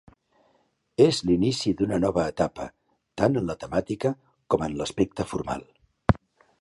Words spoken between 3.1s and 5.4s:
tant en la temàtica com en l'aspecte